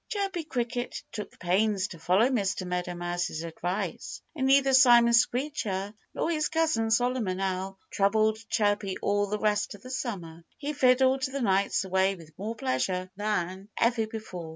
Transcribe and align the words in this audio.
Chirpy 0.09 0.45
Cricket 0.45 1.03
took 1.11 1.37
pains 1.37 1.89
to 1.89 1.99
follow 1.99 2.27
Mr. 2.29 2.65
Meadow 2.65 2.95
Mouse's 2.95 3.43
advice. 3.43 4.19
And 4.35 4.47
neither 4.47 4.73
Simon 4.73 5.13
Screecher 5.13 5.93
nor 6.15 6.31
his 6.31 6.49
cousin 6.49 6.89
Solomon 6.89 7.39
Owl 7.39 7.77
troubled 7.91 8.39
Chirpy 8.49 8.97
all 9.03 9.27
the 9.27 9.37
rest 9.37 9.75
of 9.75 9.83
the 9.83 9.91
summer. 9.91 10.43
He 10.57 10.73
fiddled 10.73 11.21
the 11.21 11.39
nights 11.41 11.83
away 11.83 12.15
with 12.15 12.35
more 12.39 12.55
pleasure 12.55 13.11
than 13.15 13.69
ever 13.79 14.07
before. 14.07 14.49